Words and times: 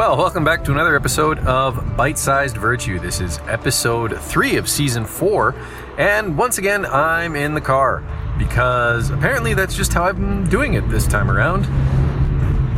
Well, 0.00 0.16
welcome 0.16 0.44
back 0.44 0.64
to 0.64 0.72
another 0.72 0.96
episode 0.96 1.40
of 1.40 1.94
Bite 1.94 2.16
Sized 2.16 2.56
Virtue. 2.56 2.98
This 2.98 3.20
is 3.20 3.38
episode 3.40 4.18
three 4.18 4.56
of 4.56 4.66
season 4.66 5.04
four, 5.04 5.54
and 5.98 6.38
once 6.38 6.56
again, 6.56 6.86
I'm 6.86 7.36
in 7.36 7.52
the 7.52 7.60
car 7.60 8.02
because 8.38 9.10
apparently 9.10 9.52
that's 9.52 9.76
just 9.76 9.92
how 9.92 10.04
I'm 10.04 10.48
doing 10.48 10.72
it 10.72 10.88
this 10.88 11.06
time 11.06 11.30
around. 11.30 11.66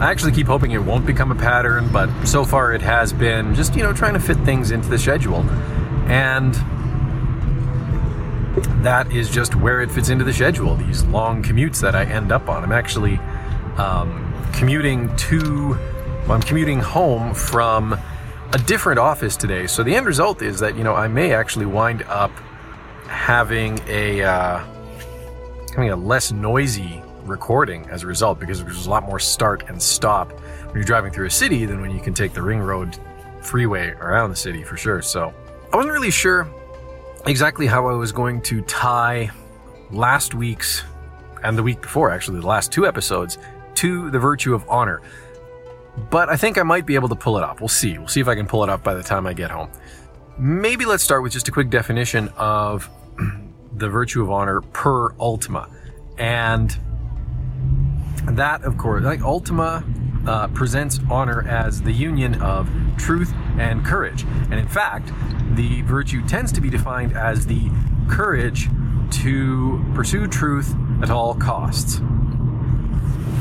I 0.02 0.10
actually 0.10 0.32
keep 0.32 0.48
hoping 0.48 0.72
it 0.72 0.82
won't 0.82 1.06
become 1.06 1.30
a 1.30 1.36
pattern, 1.36 1.92
but 1.92 2.10
so 2.24 2.44
far 2.44 2.72
it 2.72 2.82
has 2.82 3.12
been 3.12 3.54
just, 3.54 3.76
you 3.76 3.84
know, 3.84 3.92
trying 3.92 4.14
to 4.14 4.20
fit 4.20 4.38
things 4.38 4.72
into 4.72 4.88
the 4.88 4.98
schedule. 4.98 5.48
And 6.08 6.54
that 8.82 9.12
is 9.12 9.30
just 9.30 9.54
where 9.54 9.80
it 9.80 9.92
fits 9.92 10.08
into 10.08 10.24
the 10.24 10.32
schedule, 10.32 10.74
these 10.74 11.04
long 11.04 11.40
commutes 11.44 11.80
that 11.82 11.94
I 11.94 12.04
end 12.04 12.32
up 12.32 12.48
on. 12.48 12.64
I'm 12.64 12.72
actually 12.72 13.18
um, 13.76 14.34
commuting 14.52 15.14
to 15.18 15.78
I'm 16.28 16.40
commuting 16.40 16.78
home 16.78 17.34
from 17.34 17.98
a 18.52 18.58
different 18.58 18.98
office 18.98 19.36
today. 19.36 19.66
So 19.66 19.82
the 19.82 19.94
end 19.94 20.06
result 20.06 20.40
is 20.40 20.60
that, 20.60 20.76
you 20.76 20.84
know, 20.84 20.94
I 20.94 21.08
may 21.08 21.34
actually 21.34 21.66
wind 21.66 22.04
up 22.04 22.30
having 23.06 23.80
a 23.86 24.22
uh, 24.22 24.64
having 25.74 25.90
a 25.90 25.96
less 25.96 26.32
noisy 26.32 27.02
recording 27.24 27.86
as 27.90 28.02
a 28.02 28.06
result 28.06 28.38
because 28.38 28.62
there's 28.62 28.86
a 28.86 28.90
lot 28.90 29.04
more 29.04 29.18
start 29.18 29.64
and 29.68 29.82
stop 29.82 30.32
when 30.32 30.76
you're 30.76 30.84
driving 30.84 31.12
through 31.12 31.26
a 31.26 31.30
city 31.30 31.66
than 31.66 31.80
when 31.80 31.90
you 31.90 32.00
can 32.00 32.14
take 32.14 32.32
the 32.32 32.42
ring 32.42 32.60
road 32.60 32.98
freeway 33.42 33.90
around 33.90 34.30
the 34.30 34.36
city 34.36 34.62
for 34.62 34.76
sure. 34.76 35.02
So 35.02 35.34
I 35.72 35.76
wasn't 35.76 35.92
really 35.92 36.10
sure 36.10 36.48
exactly 37.26 37.66
how 37.66 37.88
I 37.88 37.94
was 37.94 38.12
going 38.12 38.40
to 38.42 38.62
tie 38.62 39.30
last 39.90 40.34
week's 40.34 40.84
and 41.42 41.58
the 41.58 41.62
week 41.62 41.82
before, 41.82 42.10
actually, 42.10 42.40
the 42.40 42.46
last 42.46 42.70
two 42.70 42.86
episodes, 42.86 43.38
to 43.74 44.10
the 44.10 44.18
virtue 44.18 44.54
of 44.54 44.64
honor 44.68 45.02
but 46.10 46.28
I 46.28 46.36
think 46.36 46.58
I 46.58 46.62
might 46.62 46.86
be 46.86 46.94
able 46.94 47.08
to 47.08 47.14
pull 47.14 47.36
it 47.38 47.44
off. 47.44 47.60
We'll 47.60 47.68
see. 47.68 47.98
We'll 47.98 48.08
see 48.08 48.20
if 48.20 48.28
I 48.28 48.34
can 48.34 48.46
pull 48.46 48.62
it 48.64 48.70
off 48.70 48.82
by 48.82 48.94
the 48.94 49.02
time 49.02 49.26
I 49.26 49.32
get 49.34 49.50
home. 49.50 49.70
Maybe 50.38 50.84
let's 50.84 51.02
start 51.02 51.22
with 51.22 51.32
just 51.32 51.48
a 51.48 51.50
quick 51.50 51.70
definition 51.70 52.28
of 52.36 52.88
the 53.76 53.88
virtue 53.88 54.22
of 54.22 54.30
honor 54.30 54.60
per 54.60 55.14
Ultima. 55.18 55.68
And 56.18 56.76
that, 58.24 58.62
of 58.62 58.78
course, 58.78 59.04
like 59.04 59.20
Ultima 59.22 59.84
uh, 60.26 60.48
presents 60.48 61.00
honor 61.10 61.46
as 61.46 61.82
the 61.82 61.92
union 61.92 62.40
of 62.40 62.70
truth 62.96 63.32
and 63.58 63.84
courage. 63.84 64.24
And 64.24 64.54
in 64.54 64.68
fact, 64.68 65.12
the 65.54 65.82
virtue 65.82 66.26
tends 66.26 66.52
to 66.52 66.60
be 66.60 66.70
defined 66.70 67.16
as 67.16 67.46
the 67.46 67.70
courage 68.08 68.68
to 69.10 69.84
pursue 69.94 70.26
truth 70.26 70.74
at 71.02 71.10
all 71.10 71.34
costs. 71.34 72.00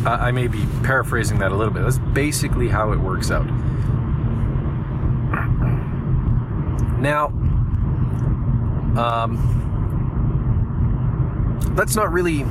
I 0.06 0.32
may 0.32 0.48
be 0.48 0.66
paraphrasing 0.84 1.40
that 1.40 1.52
a 1.52 1.56
little 1.56 1.74
bit. 1.74 1.84
That's 1.84 2.00
basically 2.00 2.68
how 2.68 2.92
it 2.92 3.00
works 3.00 3.30
out. 3.30 3.46
Now, 7.00 7.28
um, 8.98 9.38
that's 11.76 11.96
not 11.96 12.12
really, 12.12 12.44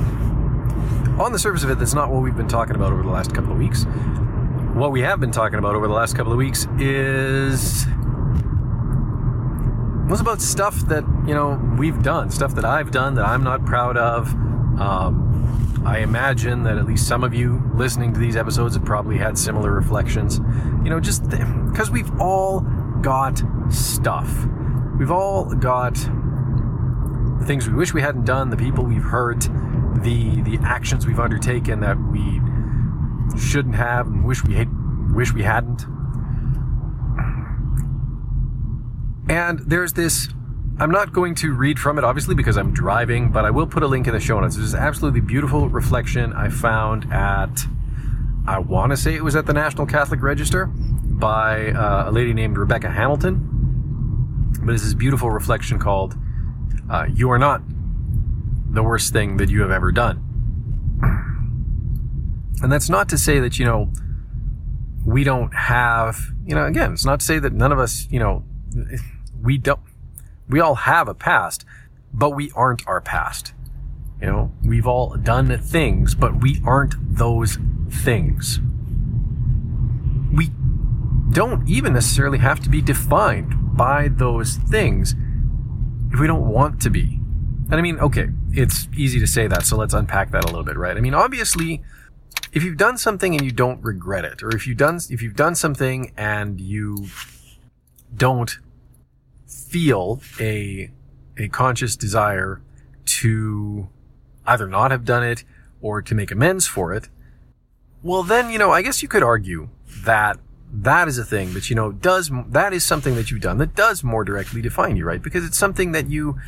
on 1.21 1.31
the 1.31 1.39
surface 1.39 1.63
of 1.63 1.69
it, 1.69 1.79
that's 1.79 1.93
not 1.93 2.09
what 2.09 2.21
we've 2.21 2.35
been 2.35 2.47
talking 2.47 2.75
about 2.75 2.91
over 2.91 3.03
the 3.03 3.09
last 3.09 3.33
couple 3.33 3.51
of 3.51 3.57
weeks. 3.57 3.85
What 4.73 4.91
we 4.91 5.01
have 5.01 5.19
been 5.19 5.31
talking 5.31 5.59
about 5.59 5.75
over 5.75 5.87
the 5.87 5.93
last 5.93 6.15
couple 6.15 6.31
of 6.31 6.37
weeks 6.37 6.65
is 6.79 7.85
was 10.09 10.19
about 10.19 10.41
stuff 10.41 10.75
that 10.87 11.05
you 11.25 11.33
know 11.33 11.57
we've 11.77 12.01
done, 12.03 12.29
stuff 12.29 12.55
that 12.55 12.65
I've 12.65 12.91
done 12.91 13.15
that 13.15 13.25
I'm 13.25 13.43
not 13.43 13.65
proud 13.65 13.97
of. 13.97 14.33
Um, 14.79 15.31
I 15.85 15.99
imagine 15.99 16.63
that 16.63 16.77
at 16.77 16.85
least 16.85 17.07
some 17.07 17.23
of 17.23 17.33
you 17.33 17.61
listening 17.73 18.13
to 18.13 18.19
these 18.19 18.35
episodes 18.35 18.75
have 18.75 18.85
probably 18.85 19.17
had 19.17 19.37
similar 19.37 19.71
reflections. 19.71 20.37
You 20.83 20.89
know, 20.89 20.99
just 20.99 21.27
because 21.29 21.89
we've 21.89 22.11
all 22.19 22.61
got 23.01 23.41
stuff. 23.69 24.45
We've 24.99 25.11
all 25.11 25.45
got 25.55 25.95
the 25.95 27.45
things 27.47 27.67
we 27.67 27.73
wish 27.73 27.93
we 27.93 28.01
hadn't 28.01 28.25
done, 28.25 28.51
the 28.51 28.57
people 28.57 28.83
we've 28.85 29.01
hurt, 29.01 29.41
the 30.03 30.41
the 30.41 30.59
actions 30.63 31.07
we've 31.07 31.19
undertaken 31.19 31.79
that 31.79 31.97
we 31.99 32.39
shouldn't 33.39 33.75
have 33.75 34.07
and 34.07 34.23
wish 34.23 34.43
we 34.43 34.65
wish 35.13 35.33
we 35.33 35.43
hadn't. 35.43 35.85
And 39.29 39.59
there's 39.59 39.93
this 39.93 40.29
I'm 40.81 40.89
not 40.89 41.13
going 41.13 41.35
to 41.35 41.53
read 41.53 41.77
from 41.77 41.99
it, 41.99 42.03
obviously, 42.03 42.33
because 42.33 42.57
I'm 42.57 42.73
driving, 42.73 43.31
but 43.31 43.45
I 43.45 43.51
will 43.51 43.67
put 43.67 43.83
a 43.83 43.87
link 43.87 44.07
in 44.07 44.13
the 44.13 44.19
show 44.19 44.39
notes. 44.39 44.55
There's 44.55 44.73
absolutely 44.73 45.21
beautiful 45.21 45.69
reflection 45.69 46.33
I 46.33 46.49
found 46.49 47.05
at, 47.13 47.65
I 48.47 48.57
want 48.57 48.89
to 48.89 48.97
say 48.97 49.13
it 49.13 49.23
was 49.23 49.35
at 49.35 49.45
the 49.45 49.53
National 49.53 49.85
Catholic 49.85 50.23
Register 50.23 50.65
by 50.65 51.67
uh, 51.67 52.09
a 52.09 52.11
lady 52.11 52.33
named 52.33 52.57
Rebecca 52.57 52.89
Hamilton. 52.89 54.57
But 54.63 54.73
it's 54.73 54.83
this 54.83 54.95
beautiful 54.95 55.29
reflection 55.29 55.77
called, 55.77 56.15
uh, 56.89 57.05
You 57.13 57.29
Are 57.29 57.37
Not 57.37 57.61
the 58.73 58.81
Worst 58.81 59.13
Thing 59.13 59.37
That 59.37 59.51
You 59.51 59.61
Have 59.61 59.69
Ever 59.69 59.91
Done. 59.91 60.19
And 62.63 62.71
that's 62.71 62.89
not 62.89 63.07
to 63.09 63.19
say 63.19 63.39
that, 63.39 63.59
you 63.59 63.65
know, 63.65 63.91
we 65.05 65.23
don't 65.23 65.53
have, 65.53 66.17
you 66.43 66.55
know, 66.55 66.65
again, 66.65 66.93
it's 66.93 67.05
not 67.05 67.19
to 67.19 67.25
say 67.27 67.37
that 67.37 67.53
none 67.53 67.71
of 67.71 67.77
us, 67.77 68.07
you 68.09 68.17
know, 68.17 68.43
we 69.39 69.59
don't, 69.59 69.79
we 70.51 70.59
all 70.59 70.75
have 70.75 71.07
a 71.07 71.13
past, 71.13 71.65
but 72.13 72.31
we 72.31 72.51
aren't 72.55 72.85
our 72.87 73.01
past. 73.01 73.53
You 74.21 74.27
know, 74.27 74.51
we've 74.63 74.85
all 74.85 75.15
done 75.15 75.57
things, 75.57 76.13
but 76.13 76.41
we 76.41 76.61
aren't 76.63 76.95
those 76.99 77.57
things. 77.89 78.59
We 80.31 80.51
don't 81.31 81.67
even 81.67 81.93
necessarily 81.93 82.37
have 82.37 82.59
to 82.59 82.69
be 82.69 82.81
defined 82.81 83.75
by 83.75 84.09
those 84.09 84.55
things 84.55 85.15
if 86.11 86.19
we 86.19 86.27
don't 86.27 86.47
want 86.47 86.81
to 86.81 86.89
be. 86.89 87.19
And 87.71 87.75
I 87.75 87.81
mean, 87.81 87.99
okay, 87.99 88.27
it's 88.51 88.89
easy 88.95 89.19
to 89.21 89.27
say 89.27 89.47
that, 89.47 89.63
so 89.63 89.77
let's 89.77 89.93
unpack 89.93 90.31
that 90.31 90.43
a 90.43 90.47
little 90.47 90.63
bit, 90.63 90.77
right? 90.77 90.97
I 90.97 90.99
mean, 90.99 91.13
obviously, 91.13 91.81
if 92.51 92.63
you've 92.63 92.77
done 92.77 92.97
something 92.97 93.33
and 93.33 93.43
you 93.43 93.51
don't 93.51 93.81
regret 93.81 94.25
it, 94.25 94.43
or 94.43 94.53
if 94.53 94.67
you've 94.67 94.77
done 94.77 94.99
if 95.09 95.21
you've 95.21 95.37
done 95.37 95.55
something 95.55 96.11
and 96.17 96.59
you 96.59 97.07
don't 98.15 98.59
feel 99.51 100.21
a 100.39 100.91
a 101.37 101.47
conscious 101.49 101.95
desire 101.95 102.61
to 103.05 103.89
either 104.45 104.67
not 104.67 104.91
have 104.91 105.05
done 105.05 105.23
it 105.23 105.43
or 105.81 106.01
to 106.01 106.15
make 106.15 106.31
amends 106.31 106.67
for 106.67 106.93
it, 106.93 107.09
well 108.03 108.23
then, 108.23 108.49
you 108.49 108.57
know, 108.57 108.71
I 108.71 108.81
guess 108.81 109.01
you 109.01 109.07
could 109.07 109.23
argue 109.23 109.69
that 110.03 110.37
that 110.73 111.07
is 111.07 111.17
a 111.17 111.25
thing 111.25 111.53
that, 111.53 111.69
you 111.69 111.75
know, 111.75 111.91
does, 111.91 112.31
that 112.47 112.73
is 112.73 112.83
something 112.83 113.15
that 113.15 113.29
you've 113.29 113.41
done 113.41 113.57
that 113.57 113.75
does 113.75 114.03
more 114.03 114.23
directly 114.23 114.61
define 114.61 114.95
you, 114.95 115.05
right? 115.05 115.21
Because 115.21 115.45
it's 115.45 115.57
something 115.57 115.91
that 115.91 116.09
you, 116.09 116.39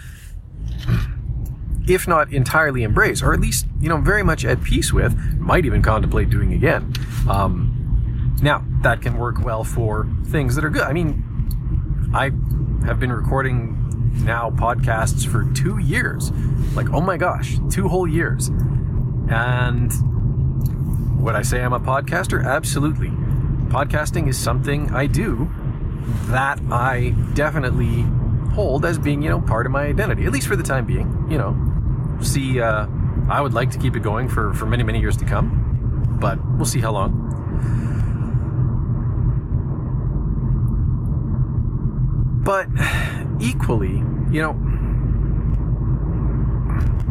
if 1.87 2.07
not 2.07 2.31
entirely 2.31 2.83
embrace, 2.83 3.21
or 3.21 3.33
at 3.33 3.39
least, 3.39 3.67
you 3.81 3.89
know, 3.89 3.97
very 3.97 4.23
much 4.23 4.45
at 4.45 4.63
peace 4.63 4.93
with, 4.93 5.15
might 5.37 5.65
even 5.65 5.81
contemplate 5.81 6.29
doing 6.29 6.53
again. 6.53 6.93
Um, 7.29 8.35
now, 8.41 8.65
that 8.81 9.01
can 9.01 9.17
work 9.17 9.43
well 9.43 9.63
for 9.63 10.07
things 10.27 10.55
that 10.55 10.63
are 10.63 10.69
good. 10.69 10.83
I 10.83 10.93
mean, 10.93 12.11
I 12.13 12.31
have 12.85 12.99
been 12.99 13.11
recording 13.11 13.79
now 14.23 14.49
podcasts 14.49 15.25
for 15.25 15.45
two 15.53 15.77
years. 15.79 16.31
Like, 16.75 16.89
oh 16.89 17.01
my 17.01 17.17
gosh, 17.17 17.57
two 17.69 17.87
whole 17.87 18.07
years. 18.07 18.49
And 19.29 19.91
would 21.21 21.35
I 21.35 21.41
say 21.41 21.61
I'm 21.61 21.73
a 21.73 21.79
podcaster? 21.79 22.45
Absolutely. 22.45 23.09
Podcasting 23.69 24.27
is 24.27 24.37
something 24.37 24.91
I 24.91 25.07
do 25.07 25.49
that 26.27 26.59
I 26.69 27.15
definitely 27.33 28.05
hold 28.53 28.85
as 28.85 28.99
being, 28.99 29.21
you 29.21 29.29
know, 29.29 29.41
part 29.41 29.65
of 29.65 29.71
my 29.71 29.85
identity, 29.85 30.25
at 30.25 30.31
least 30.31 30.47
for 30.47 30.55
the 30.55 30.63
time 30.63 30.85
being. 30.85 31.25
You 31.29 31.37
know, 31.37 32.19
see, 32.21 32.59
uh, 32.59 32.87
I 33.29 33.41
would 33.41 33.53
like 33.53 33.71
to 33.71 33.79
keep 33.79 33.95
it 33.95 34.03
going 34.03 34.27
for, 34.27 34.53
for 34.53 34.65
many, 34.65 34.83
many 34.83 34.99
years 34.99 35.17
to 35.17 35.25
come, 35.25 36.17
but 36.19 36.37
we'll 36.55 36.65
see 36.65 36.81
how 36.81 36.91
long. 36.91 37.32
But 42.43 42.67
equally, 43.39 44.03
you 44.31 44.41
know, 44.41 44.59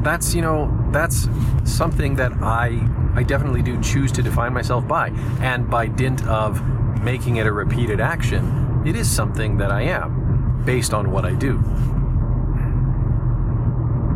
that's, 0.02 0.34
you 0.34 0.42
know, 0.42 0.70
that's 0.90 1.28
something 1.64 2.16
that 2.16 2.32
I 2.42 2.80
I 3.14 3.22
definitely 3.22 3.62
do 3.62 3.80
choose 3.82 4.10
to 4.12 4.22
define 4.22 4.52
myself 4.54 4.88
by. 4.88 5.08
And 5.40 5.68
by 5.68 5.86
dint 5.86 6.26
of 6.26 6.62
making 7.02 7.36
it 7.36 7.46
a 7.46 7.52
repeated 7.52 8.00
action, 8.00 8.82
it 8.86 8.96
is 8.96 9.10
something 9.10 9.58
that 9.58 9.70
I 9.70 9.82
am 9.82 10.62
based 10.64 10.94
on 10.94 11.10
what 11.10 11.24
I 11.24 11.34
do. 11.34 11.58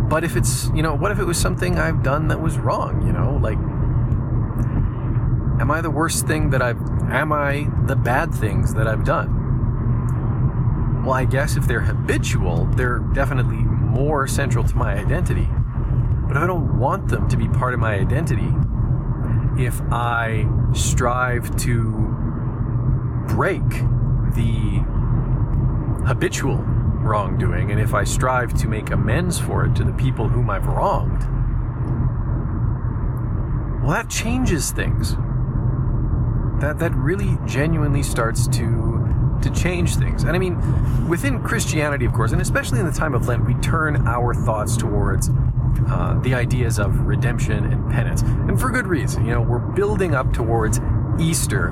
But 0.08 0.24
if 0.24 0.36
it's, 0.36 0.70
you 0.74 0.82
know, 0.82 0.94
what 0.94 1.10
if 1.10 1.18
it 1.18 1.24
was 1.24 1.36
something 1.36 1.78
I've 1.78 2.02
done 2.02 2.28
that 2.28 2.40
was 2.40 2.56
wrong, 2.58 3.06
you 3.06 3.12
know? 3.12 3.38
Like, 3.42 3.58
am 5.60 5.70
I 5.70 5.80
the 5.80 5.90
worst 5.90 6.26
thing 6.26 6.50
that 6.50 6.62
I've, 6.62 6.80
am 7.10 7.32
I 7.32 7.68
the 7.86 7.96
bad 7.96 8.32
things 8.32 8.72
that 8.74 8.86
I've 8.86 9.04
done? 9.04 9.35
Well, 11.06 11.14
I 11.14 11.24
guess 11.24 11.56
if 11.56 11.68
they're 11.68 11.82
habitual, 11.82 12.64
they're 12.72 12.98
definitely 12.98 13.58
more 13.58 14.26
central 14.26 14.64
to 14.64 14.76
my 14.76 14.94
identity. 14.94 15.48
But 16.26 16.36
I 16.36 16.48
don't 16.48 16.80
want 16.80 17.06
them 17.06 17.28
to 17.28 17.36
be 17.36 17.46
part 17.46 17.74
of 17.74 17.78
my 17.78 17.94
identity, 17.94 18.52
if 19.56 19.80
I 19.92 20.48
strive 20.74 21.56
to 21.58 21.84
break 23.28 23.62
the 24.34 24.82
habitual 26.08 26.56
wrongdoing 26.56 27.70
and 27.70 27.80
if 27.80 27.94
I 27.94 28.02
strive 28.02 28.52
to 28.54 28.66
make 28.66 28.90
amends 28.90 29.38
for 29.38 29.64
it 29.64 29.76
to 29.76 29.84
the 29.84 29.92
people 29.92 30.28
whom 30.28 30.50
I've 30.50 30.66
wronged, 30.66 31.22
well, 33.80 33.92
that 33.92 34.10
changes 34.10 34.72
things. 34.72 35.12
That 36.60 36.80
that 36.80 36.92
really 36.96 37.38
genuinely 37.46 38.02
starts 38.02 38.48
to 38.48 39.05
to 39.46 39.60
change 39.60 39.96
things. 39.96 40.24
And 40.24 40.32
I 40.34 40.38
mean, 40.38 41.08
within 41.08 41.42
Christianity, 41.42 42.04
of 42.04 42.12
course, 42.12 42.32
and 42.32 42.40
especially 42.40 42.80
in 42.80 42.86
the 42.86 42.92
time 42.92 43.14
of 43.14 43.28
Lent, 43.28 43.44
we 43.46 43.54
turn 43.54 44.06
our 44.06 44.34
thoughts 44.34 44.76
towards 44.76 45.30
uh, 45.88 46.18
the 46.22 46.34
ideas 46.34 46.78
of 46.78 47.00
redemption 47.00 47.64
and 47.64 47.90
penance, 47.90 48.22
and 48.22 48.60
for 48.60 48.70
good 48.70 48.86
reason. 48.86 49.24
You 49.24 49.32
know, 49.32 49.40
we're 49.42 49.58
building 49.58 50.14
up 50.14 50.32
towards 50.32 50.80
Easter, 51.20 51.70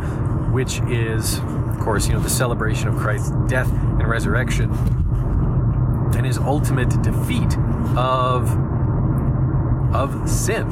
which 0.53 0.81
is, 0.83 1.39
of 1.39 1.79
course, 1.81 2.07
you 2.07 2.15
know, 2.15 2.21
the 2.21 2.31
celebration 2.31 2.89
of 2.89 2.97
Christ's 2.97 3.33
death 3.49 3.71
and 3.73 4.07
resurrection 4.09 4.71
and 6.15 6.25
his 6.25 6.39
ultimate 6.39 6.91
defeat 7.03 7.57
of 7.97 8.51
of 9.95 10.29
sin 10.29 10.67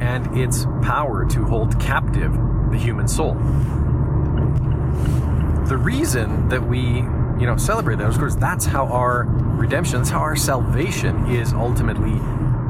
and 0.00 0.36
its 0.36 0.66
power 0.82 1.24
to 1.24 1.44
hold 1.44 1.78
captive 1.80 2.32
the 2.70 2.78
human 2.78 3.06
soul. 3.08 3.34
The 5.68 5.76
reason 5.76 6.48
that 6.48 6.62
we, 6.66 6.78
you 6.78 7.46
know, 7.46 7.56
celebrate 7.56 7.96
that, 7.96 8.06
of 8.06 8.18
course, 8.18 8.34
that's 8.34 8.66
how 8.66 8.86
our 8.86 9.24
redemption, 9.24 9.98
that's 9.98 10.10
how 10.10 10.20
our 10.20 10.36
salvation 10.36 11.26
is 11.30 11.52
ultimately 11.52 12.20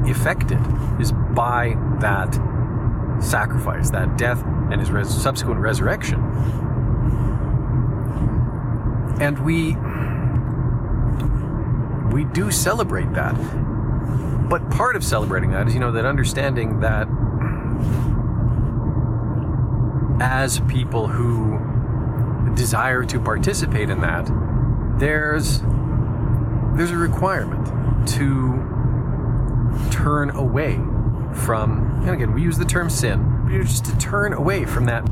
effected, 0.09 0.59
is 0.99 1.11
by 1.11 1.75
that 1.99 2.33
sacrifice, 3.21 3.89
that 3.91 4.17
death 4.17 4.43
and 4.71 4.79
his 4.79 4.91
res- 4.91 5.09
subsequent 5.09 5.59
resurrection. 5.59 6.19
And 9.19 9.39
we 9.39 9.75
we 12.13 12.23
do 12.23 12.49
celebrate 12.49 13.13
that. 13.13 13.33
But 14.49 14.69
part 14.69 14.95
of 14.95 15.03
celebrating 15.03 15.51
that 15.51 15.67
is, 15.67 15.73
you 15.73 15.79
know, 15.79 15.91
that 15.91 16.05
understanding 16.05 16.79
that 16.79 17.07
as 20.21 20.59
people 20.61 21.07
who 21.07 21.59
desire 22.55 23.03
to 23.05 23.19
participate 23.19 23.89
in 23.89 24.01
that, 24.01 24.29
there's 24.97 25.61
there's 26.75 26.91
a 26.91 26.97
requirement 26.97 28.07
to 28.07 28.61
turn 29.91 30.29
away 30.31 30.79
from 31.33 32.01
and 32.01 32.11
again 32.11 32.33
we 32.33 32.41
use 32.41 32.57
the 32.57 32.65
term 32.65 32.89
sin, 32.89 33.43
but 33.43 33.51
just 33.61 33.85
to 33.85 33.97
turn 33.97 34.33
away 34.33 34.65
from 34.65 34.85
that 34.85 35.03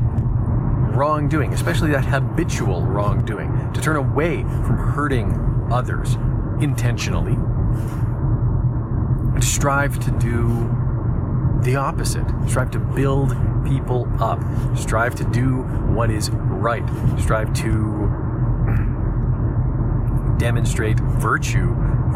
wrongdoing, 0.96 1.54
especially 1.54 1.92
that 1.92 2.06
habitual 2.06 2.84
wrongdoing, 2.84 3.74
to 3.74 3.82
turn 3.82 3.96
away 3.96 4.44
from 4.44 4.78
hurting 4.78 5.68
others 5.72 6.16
intentionally, 6.62 7.34
and 9.34 9.42
to 9.42 9.48
strive 9.48 10.00
to 10.00 10.12
do 10.12 10.70
the 11.64 11.76
opposite. 11.76 12.26
Strive 12.48 12.72
to 12.72 12.80
build 12.80 13.36
people 13.64 14.08
up. 14.20 14.40
Strive 14.78 15.16
to 15.16 15.24
do 15.26 15.64
what 15.94 16.10
is 16.12 16.30
right. 16.30 16.84
Strive 17.20 17.54
to 17.54 18.12
demonstrate 20.38 21.00
virtue 21.00 21.68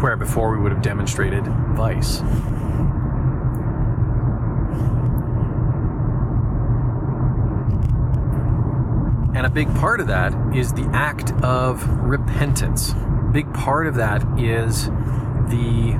where 0.01 0.15
before 0.15 0.51
we 0.51 0.59
would 0.61 0.71
have 0.71 0.81
demonstrated 0.81 1.45
vice. 1.75 2.19
And 9.35 9.45
a 9.45 9.49
big 9.49 9.73
part 9.75 9.99
of 9.99 10.07
that 10.07 10.33
is 10.55 10.73
the 10.73 10.89
act 10.93 11.31
of 11.43 11.87
repentance. 11.87 12.93
Big 13.31 13.53
part 13.53 13.85
of 13.85 13.95
that 13.95 14.23
is 14.39 14.87
the 15.49 15.95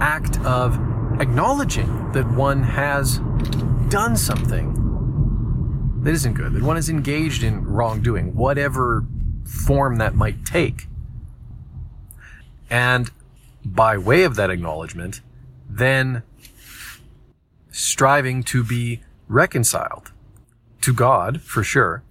act 0.00 0.40
of 0.40 0.78
acknowledging 1.20 2.12
that 2.12 2.30
one 2.30 2.62
has 2.62 3.18
done 3.88 4.16
something 4.16 4.72
that 6.02 6.12
isn't 6.12 6.34
good, 6.34 6.52
that 6.52 6.62
one 6.62 6.76
is 6.76 6.88
engaged 6.88 7.42
in 7.42 7.64
wrongdoing, 7.64 8.34
whatever 8.34 9.04
form 9.44 9.96
that 9.96 10.14
might 10.14 10.44
take. 10.44 10.86
And 12.70 13.10
by 13.64 13.98
way 13.98 14.24
of 14.24 14.36
that 14.36 14.50
acknowledgement, 14.50 15.20
then 15.68 16.22
striving 17.70 18.42
to 18.44 18.62
be 18.62 19.00
reconciled 19.28 20.12
to 20.80 20.92
God, 20.92 21.42
for 21.42 21.64
sure, 21.64 22.02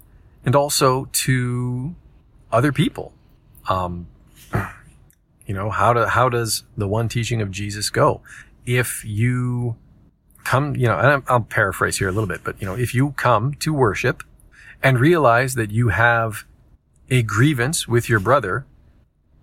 and 0.45 0.55
also 0.55 1.05
to 1.05 1.95
other 2.51 2.71
people. 2.71 3.13
Um, 3.69 4.07
you 5.45 5.53
know, 5.53 5.69
how 5.69 5.93
do, 5.93 6.05
how 6.05 6.29
does 6.29 6.63
the 6.75 6.87
one 6.87 7.07
teaching 7.07 7.41
of 7.41 7.51
Jesus 7.51 7.89
go? 7.89 8.21
If 8.65 9.03
you 9.05 9.75
come, 10.43 10.75
you 10.75 10.87
know, 10.87 10.97
and 10.97 11.23
I'll 11.27 11.41
paraphrase 11.41 11.97
here 11.97 12.07
a 12.07 12.11
little 12.11 12.27
bit, 12.27 12.41
but 12.43 12.59
you 12.61 12.67
know, 12.67 12.75
if 12.75 12.93
you 12.93 13.11
come 13.11 13.53
to 13.55 13.73
worship 13.73 14.23
and 14.81 14.99
realize 14.99 15.55
that 15.55 15.71
you 15.71 15.89
have 15.89 16.45
a 17.09 17.23
grievance 17.23 17.87
with 17.87 18.09
your 18.09 18.19
brother, 18.19 18.65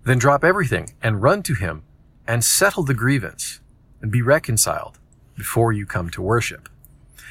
then 0.03 0.17
drop 0.17 0.43
everything 0.43 0.93
and 1.01 1.21
run 1.21 1.43
to 1.43 1.53
him 1.53 1.83
and 2.27 2.43
settle 2.43 2.83
the 2.83 2.93
grievance 2.93 3.59
and 4.01 4.11
be 4.11 4.21
reconciled 4.21 4.99
before 5.35 5.71
you 5.71 5.85
come 5.85 6.09
to 6.09 6.21
worship. 6.21 6.69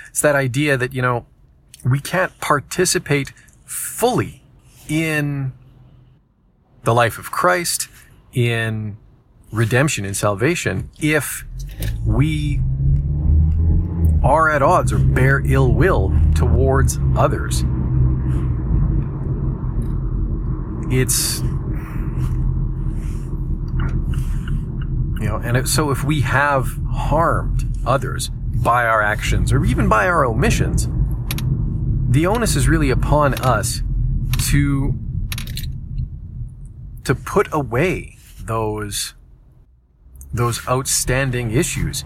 It's 0.09 0.21
that 0.21 0.35
idea 0.35 0.77
that, 0.77 0.93
you 0.95 1.03
know, 1.03 1.27
we 1.85 2.01
can't 2.01 2.39
participate 2.41 3.33
fully 3.65 4.43
in 4.89 5.53
the 6.85 6.95
life 6.95 7.19
of 7.19 7.31
Christ, 7.31 7.89
in 8.33 8.97
redemption, 9.51 10.05
in 10.05 10.15
salvation, 10.15 10.91
if 10.99 11.45
we 12.07 12.61
are 14.23 14.51
at 14.51 14.63
odds 14.63 14.93
or 14.93 14.99
bear 14.99 15.43
ill 15.45 15.73
will 15.73 16.13
towards 16.35 16.99
others. 17.17 17.65
It's, 20.91 21.41
you 25.21 25.29
know, 25.29 25.41
and 25.43 25.57
it, 25.57 25.69
so 25.69 25.91
if 25.91 26.05
we 26.05 26.21
have 26.21 26.69
harmed 26.93 27.65
others 27.87 28.29
by 28.29 28.85
our 28.85 29.03
actions 29.03 29.53
or 29.53 29.65
even 29.65 29.89
by 29.89 30.07
our 30.07 30.25
omissions, 30.25 30.89
the 32.11 32.27
onus 32.27 32.57
is 32.57 32.69
really 32.69 32.91
upon 32.91 33.35
us 33.41 33.83
to 34.51 34.99
to 37.05 37.15
put 37.15 37.49
away 37.53 38.17
those 38.45 39.15
those 40.33 40.67
outstanding 40.69 41.51
issues. 41.51 42.05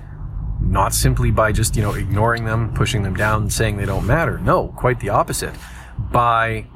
Not 0.60 0.94
simply 0.94 1.30
by 1.30 1.52
just 1.52 1.76
you 1.76 1.82
know 1.82 1.94
ignoring 1.94 2.44
them 2.44 2.74
pushing 2.74 3.02
them 3.02 3.14
down 3.14 3.50
saying 3.50 3.76
they 3.76 3.86
don't 3.86 4.06
matter. 4.06 4.38
No 4.38 4.68
quite 4.68 5.00
the 5.00 5.10
opposite. 5.10 5.54
By 6.10 6.66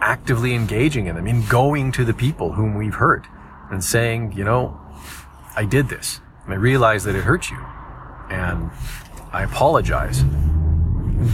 actively 0.00 0.54
engaging 0.54 1.06
in 1.06 1.14
them 1.16 1.26
in 1.26 1.44
going 1.46 1.92
to 1.92 2.04
the 2.04 2.14
people 2.14 2.52
whom 2.52 2.74
we've 2.74 2.94
hurt 2.94 3.26
and 3.70 3.84
saying 3.84 4.32
you 4.32 4.42
know 4.42 4.80
i 5.56 5.64
did 5.64 5.90
this 5.90 6.20
and 6.44 6.54
i 6.54 6.56
realize 6.56 7.04
that 7.04 7.14
it 7.14 7.22
hurt 7.22 7.50
you 7.50 7.58
and 8.30 8.70
i 9.32 9.42
apologize. 9.42 10.22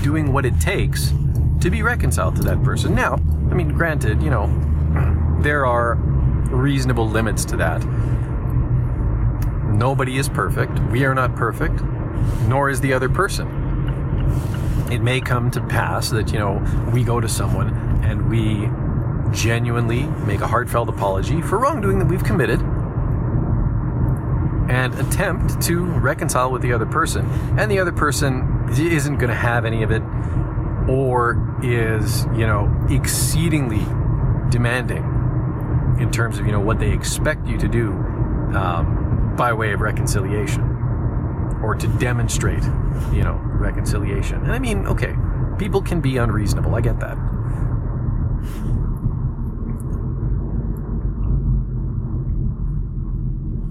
Doing 0.03 0.33
what 0.33 0.45
it 0.45 0.59
takes 0.61 1.13
to 1.61 1.71
be 1.71 1.83
reconciled 1.83 2.35
to 2.37 2.43
that 2.43 2.63
person. 2.65 2.95
Now 2.95 3.15
i 3.15 3.55
mean 3.55 3.69
granted 3.69 4.23
you 4.23 4.31
know 4.31 4.47
there 5.43 5.65
are 5.67 5.95
reasonable 6.51 7.09
limits 7.09 7.45
to 7.47 7.57
that. 7.59 7.83
Nobody 9.77 10.17
is 10.17 10.29
perfect. 10.29 10.79
We 10.91 11.05
are 11.05 11.15
not 11.15 11.37
perfect, 11.37 11.83
nor 12.49 12.71
is 12.71 12.81
the 12.81 12.95
other 12.95 13.09
person. 13.09 13.47
It 14.91 15.03
may 15.03 15.21
come 15.21 15.51
to 15.51 15.61
pass 15.61 16.09
that, 16.11 16.33
you 16.33 16.39
know, 16.39 16.65
we 16.93 17.05
go 17.05 17.21
to 17.21 17.29
someone 17.29 17.75
and 18.03 18.31
we 18.31 18.71
genuinely 19.37 20.05
make 20.27 20.41
a 20.41 20.47
heartfelt 20.47 20.89
apology 20.89 21.43
for 21.43 21.59
wrongdoing 21.59 21.99
that 21.99 22.07
we've 22.07 22.25
committed 22.25 22.61
and 24.71 24.95
attempt 24.95 25.61
to 25.63 25.85
reconcile 25.85 26.51
with 26.51 26.63
the 26.63 26.73
other 26.73 26.87
person. 26.87 27.27
And 27.59 27.71
the 27.71 27.79
other 27.79 27.93
person 27.93 28.69
isn't 28.71 29.19
going 29.19 29.31
to 29.31 29.37
have 29.37 29.65
any 29.67 29.83
of 29.83 29.91
it 29.91 30.03
or 30.89 31.59
is, 31.63 32.25
you 32.35 32.47
know, 32.47 32.75
exceedingly 32.89 33.85
demanding 34.49 35.03
in 35.99 36.11
terms 36.11 36.39
of 36.39 36.47
you 36.47 36.53
know 36.53 36.61
what 36.61 36.79
they 36.79 36.93
expect 36.93 37.47
you 37.47 37.59
to 37.59 37.69
do 37.69 37.93
um, 38.55 39.06
by 39.37 39.53
way 39.53 39.73
of 39.73 39.81
reconciliation 39.81 40.63
or 41.63 41.75
to 41.75 41.87
demonstrate 41.99 42.63
you 43.13 43.23
know 43.23 43.41
reconciliation 43.45 44.43
and 44.43 44.53
i 44.53 44.59
mean 44.59 44.87
okay 44.87 45.15
people 45.59 45.81
can 45.83 46.01
be 46.01 46.17
unreasonable 46.17 46.75
i 46.75 46.81
get 46.81 46.99
that 47.01 47.17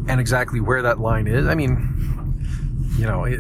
and 0.08 0.20
exactly 0.20 0.60
where 0.60 0.82
that 0.82 1.00
line 1.00 1.28
is 1.28 1.48
i 1.48 1.56
mean 1.56 1.92
you 2.98 3.06
know 3.06 3.26
it, 3.26 3.40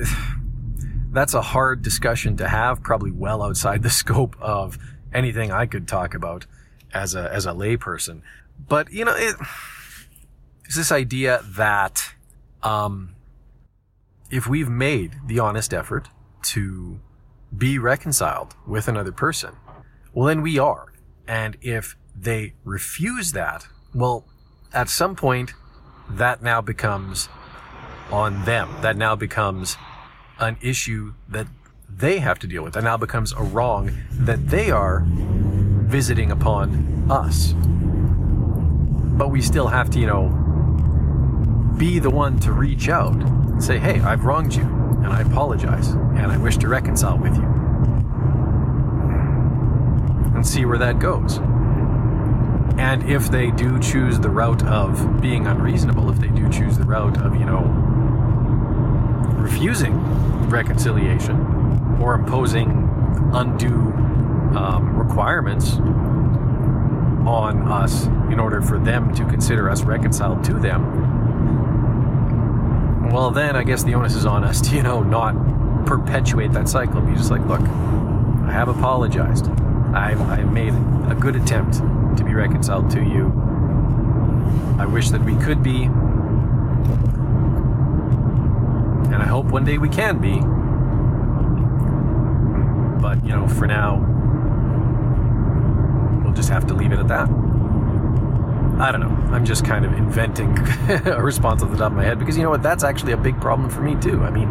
that's 1.15 1.33
a 1.33 1.41
hard 1.41 1.81
discussion 1.81 2.35
to 2.37 2.47
have, 2.47 2.83
probably 2.83 3.09
well 3.09 3.41
outside 3.41 3.81
the 3.81 3.89
scope 4.03 4.35
of 4.39 4.77
anything 5.13 5.51
I 5.51 5.65
could 5.65 5.87
talk 5.87 6.13
about 6.13 6.45
as 6.93 7.15
a 7.15 7.33
as 7.33 7.45
a 7.45 7.51
layperson. 7.51 8.21
But 8.67 8.91
you 8.91 9.05
know, 9.05 9.15
it, 9.15 9.35
it's 10.65 10.75
this 10.75 10.91
idea 10.91 11.41
that 11.55 12.13
um, 12.65 13.15
if 14.29 14.47
we've 14.47 14.69
made 14.69 15.15
the 15.27 15.39
honest 15.39 15.73
effort 15.73 16.09
to 16.43 16.99
be 17.55 17.79
reconciled 17.79 18.55
with 18.67 18.87
another 18.87 19.11
person, 19.11 19.55
well, 20.13 20.27
then 20.27 20.41
we 20.41 20.57
are. 20.57 20.91
And 21.27 21.57
if 21.61 21.95
they 22.15 22.53
refuse 22.63 23.31
that, 23.31 23.67
well, 23.93 24.25
at 24.73 24.89
some 24.89 25.15
point, 25.15 25.53
that 26.09 26.41
now 26.41 26.61
becomes 26.61 27.29
on 28.11 28.43
them. 28.45 28.69
That 28.81 28.97
now 28.97 29.15
becomes 29.15 29.77
an 30.39 30.57
issue 30.61 31.13
that 31.29 31.47
they 31.89 32.19
have 32.19 32.39
to 32.39 32.47
deal 32.47 32.63
with. 32.63 32.73
That 32.73 32.83
now 32.83 32.97
becomes 32.97 33.31
a 33.31 33.41
wrong 33.41 33.91
that 34.11 34.47
they 34.49 34.71
are 34.71 35.03
visiting 35.07 36.31
upon 36.31 37.07
us. 37.09 37.53
But 39.17 39.29
we 39.29 39.41
still 39.41 39.67
have 39.67 39.89
to, 39.91 39.99
you 39.99 40.07
know, 40.07 40.44
be 41.77 41.99
the 41.99 42.09
one 42.09 42.39
to 42.39 42.51
reach 42.51 42.89
out 42.89 43.15
and 43.15 43.63
say, 43.63 43.77
hey, 43.77 43.99
I've 44.01 44.25
wronged 44.25 44.55
you, 44.55 44.63
and 44.63 45.07
I 45.07 45.21
apologize, 45.21 45.89
and 45.89 46.31
I 46.31 46.37
wish 46.37 46.57
to 46.57 46.67
reconcile 46.67 47.17
with 47.17 47.35
you. 47.35 47.43
And 50.35 50.45
see 50.45 50.65
where 50.65 50.77
that 50.77 50.99
goes. 50.99 51.39
And 52.77 53.09
if 53.09 53.29
they 53.29 53.51
do 53.51 53.79
choose 53.79 54.19
the 54.19 54.29
route 54.29 54.63
of 54.65 55.21
being 55.21 55.47
unreasonable, 55.47 56.09
if 56.09 56.19
they 56.19 56.27
do 56.27 56.49
choose 56.49 56.77
the 56.77 56.83
route 56.83 57.17
of, 57.21 57.35
you 57.35 57.45
know, 57.45 57.63
refusing 59.37 59.97
reconciliation 60.49 61.39
or 62.01 62.15
imposing 62.15 62.89
undue 63.33 63.93
um, 64.57 64.97
requirements 64.97 65.75
on 67.27 67.61
us 67.67 68.05
in 68.31 68.39
order 68.39 68.61
for 68.61 68.77
them 68.77 69.13
to 69.15 69.25
consider 69.25 69.69
us 69.69 69.83
reconciled 69.83 70.43
to 70.43 70.53
them, 70.53 71.24
well, 73.15 73.31
then 73.31 73.55
I 73.55 73.63
guess 73.63 73.81
the 73.81 73.93
onus 73.93 74.13
is 74.13 74.25
on 74.25 74.43
us 74.43 74.59
to, 74.59 74.75
you 74.75 74.83
know, 74.83 75.01
not 75.01 75.85
perpetuate 75.85 76.51
that 76.51 76.67
cycle. 76.67 76.99
Be 76.99 77.15
just 77.15 77.31
like, 77.31 77.45
look, 77.45 77.61
I 77.61 78.51
have 78.51 78.67
apologized. 78.67 79.47
I've, 79.93 80.19
I've 80.23 80.51
made 80.51 80.73
a 81.09 81.15
good 81.17 81.37
attempt 81.37 81.75
to 82.17 82.25
be 82.25 82.33
reconciled 82.33 82.89
to 82.91 83.01
you. 83.01 83.27
I 84.77 84.85
wish 84.85 85.11
that 85.11 85.23
we 85.23 85.33
could 85.37 85.63
be. 85.63 85.83
And 89.13 89.15
I 89.15 89.25
hope 89.25 89.45
one 89.45 89.63
day 89.63 89.77
we 89.77 89.87
can 89.87 90.19
be. 90.19 90.41
But, 93.01 93.23
you 93.25 93.33
know, 93.33 93.47
for 93.47 93.65
now, 93.65 94.01
we'll 96.21 96.33
just 96.33 96.49
have 96.49 96.67
to 96.67 96.73
leave 96.73 96.91
it 96.91 96.99
at 96.99 97.07
that. 97.07 97.44
I 98.79 98.91
don't 98.91 98.99
know. 98.99 99.33
I'm 99.33 99.45
just 99.45 99.63
kind 99.63 99.85
of 99.85 99.93
inventing 99.93 100.57
a 101.05 101.23
response 101.23 101.63
off 101.63 101.71
the 101.71 101.77
top 101.77 101.91
of 101.91 101.97
my 101.97 102.03
head 102.03 102.19
because 102.19 102.35
you 102.35 102.43
know 102.43 102.49
what? 102.49 102.61
That's 102.61 102.83
actually 102.83 103.13
a 103.13 103.17
big 103.17 103.39
problem 103.39 103.69
for 103.69 103.81
me 103.81 103.95
too. 104.01 104.21
I 104.21 104.29
mean, 104.29 104.49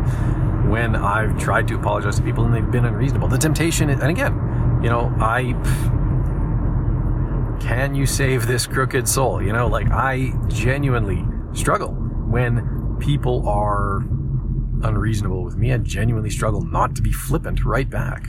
when 0.71 0.97
I've 0.97 1.38
tried 1.38 1.69
to 1.69 1.75
apologize 1.75 2.16
to 2.16 2.23
people 2.23 2.45
and 2.45 2.54
they've 2.54 2.71
been 2.71 2.87
unreasonable, 2.87 3.28
the 3.28 3.37
temptation, 3.37 3.90
and 3.90 4.02
again, 4.02 4.33
you 4.83 4.88
know, 4.88 5.14
I 5.19 5.52
can 7.61 7.95
you 7.95 8.07
save 8.07 8.47
this 8.47 8.66
crooked 8.66 9.07
soul? 9.07 9.43
You 9.43 9.52
know, 9.52 9.66
like 9.66 9.90
I 9.90 10.33
genuinely 10.49 11.25
struggle 11.52 11.90
when 11.90 12.97
people 13.00 13.47
are 13.47 13.99
unreasonable 14.83 15.45
with 15.45 15.57
me. 15.57 15.73
I 15.73 15.78
genuinely 15.78 16.31
struggle 16.31 16.62
not 16.62 16.97
to 16.97 17.02
be 17.02 17.12
flippant 17.12 17.64
right 17.64 17.88
back 17.88 18.28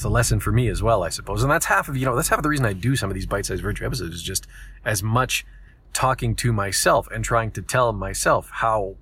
it's 0.00 0.04
a 0.06 0.08
lesson 0.08 0.40
for 0.40 0.50
me 0.50 0.68
as 0.68 0.82
well, 0.82 1.02
I 1.02 1.10
suppose. 1.10 1.42
And 1.42 1.52
that's 1.52 1.66
half 1.66 1.86
of, 1.86 1.94
you 1.94 2.06
know, 2.06 2.16
that's 2.16 2.30
half 2.30 2.38
of 2.38 2.42
the 2.42 2.48
reason 2.48 2.64
I 2.64 2.72
do 2.72 2.96
some 2.96 3.10
of 3.10 3.14
these 3.14 3.26
bite-sized 3.26 3.62
virtue 3.62 3.84
episodes 3.84 4.14
is 4.14 4.22
just 4.22 4.46
as 4.82 5.02
much 5.02 5.44
talking 5.92 6.34
to 6.36 6.54
myself 6.54 7.06
and 7.10 7.22
trying 7.22 7.50
to 7.50 7.60
tell 7.60 7.92
myself 7.92 8.48
how 8.50 8.96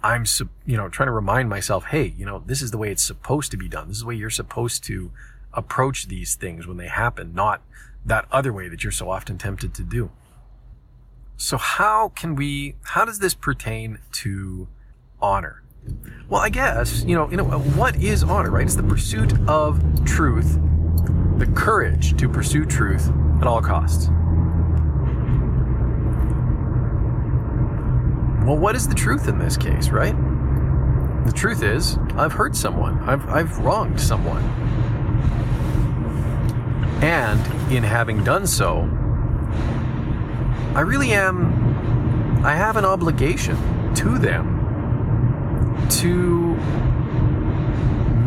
I'm, 0.00 0.24
you 0.64 0.76
know, 0.76 0.88
trying 0.88 1.08
to 1.08 1.12
remind 1.12 1.48
myself, 1.48 1.86
hey, 1.86 2.14
you 2.16 2.24
know, 2.24 2.44
this 2.46 2.62
is 2.62 2.70
the 2.70 2.78
way 2.78 2.92
it's 2.92 3.02
supposed 3.02 3.50
to 3.50 3.56
be 3.56 3.66
done. 3.66 3.88
This 3.88 3.96
is 3.96 4.02
the 4.02 4.06
way 4.06 4.14
you're 4.14 4.30
supposed 4.30 4.84
to 4.84 5.10
approach 5.52 6.06
these 6.06 6.36
things 6.36 6.68
when 6.68 6.76
they 6.76 6.86
happen, 6.86 7.34
not 7.34 7.60
that 8.06 8.26
other 8.30 8.52
way 8.52 8.68
that 8.68 8.84
you're 8.84 8.92
so 8.92 9.10
often 9.10 9.38
tempted 9.38 9.74
to 9.74 9.82
do. 9.82 10.12
So 11.36 11.56
how 11.56 12.10
can 12.10 12.36
we, 12.36 12.76
how 12.82 13.04
does 13.04 13.18
this 13.18 13.34
pertain 13.34 13.98
to 14.22 14.68
honor? 15.20 15.63
Well, 16.28 16.40
I 16.40 16.48
guess, 16.48 17.04
you 17.04 17.14
know, 17.14 17.30
you 17.30 17.36
know, 17.36 17.44
what 17.44 17.96
is 17.96 18.24
honor, 18.24 18.50
right? 18.50 18.64
It's 18.64 18.74
the 18.74 18.82
pursuit 18.82 19.32
of 19.48 19.80
truth, 20.04 20.58
the 21.38 21.46
courage 21.54 22.16
to 22.16 22.28
pursue 22.28 22.64
truth 22.64 23.10
at 23.40 23.46
all 23.46 23.60
costs. 23.60 24.08
Well, 28.44 28.58
what 28.58 28.74
is 28.74 28.88
the 28.88 28.94
truth 28.94 29.28
in 29.28 29.38
this 29.38 29.56
case, 29.56 29.90
right? 29.90 30.14
The 31.26 31.32
truth 31.32 31.62
is, 31.62 31.98
I've 32.16 32.32
hurt 32.32 32.56
someone. 32.56 32.98
I've, 33.00 33.26
I've 33.28 33.58
wronged 33.58 34.00
someone. 34.00 34.42
And 37.02 37.72
in 37.72 37.82
having 37.82 38.24
done 38.24 38.46
so, 38.46 38.88
I 40.74 40.80
really 40.80 41.12
am, 41.12 42.42
I 42.44 42.54
have 42.54 42.76
an 42.76 42.84
obligation 42.84 43.56
to 43.94 44.18
them 44.18 44.53
to 45.90 46.54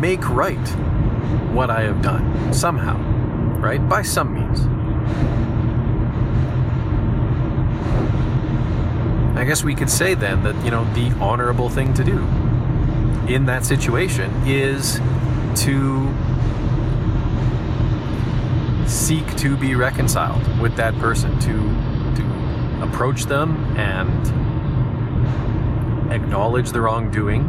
make 0.00 0.28
right 0.28 0.56
what 1.52 1.70
I 1.70 1.82
have 1.82 2.02
done 2.02 2.52
somehow, 2.52 2.96
right? 3.58 3.86
By 3.88 4.02
some 4.02 4.34
means. 4.34 4.60
I 9.36 9.44
guess 9.44 9.62
we 9.62 9.74
could 9.74 9.90
say 9.90 10.14
then 10.14 10.42
that, 10.42 10.64
you 10.64 10.70
know, 10.70 10.84
the 10.94 11.10
honorable 11.20 11.68
thing 11.68 11.94
to 11.94 12.04
do 12.04 12.18
in 13.32 13.46
that 13.46 13.64
situation 13.64 14.32
is 14.46 15.00
to 15.62 16.12
seek 18.88 19.36
to 19.36 19.56
be 19.56 19.74
reconciled 19.74 20.60
with 20.60 20.76
that 20.76 20.94
person, 20.98 21.38
to 21.40 21.52
to 22.16 22.82
approach 22.82 23.24
them 23.24 23.76
and 23.76 24.57
acknowledge 26.10 26.70
the 26.70 26.80
wrongdoing, 26.80 27.42